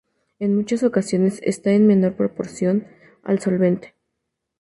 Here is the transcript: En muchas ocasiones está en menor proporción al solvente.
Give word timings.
En 0.39 0.55
muchas 0.55 0.81
ocasiones 0.81 1.39
está 1.43 1.73
en 1.73 1.85
menor 1.85 2.15
proporción 2.15 2.87
al 3.23 3.37
solvente. 3.37 3.93